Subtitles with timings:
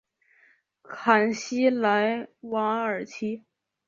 [0.81, 3.43] 坎西莱瓦尔齐。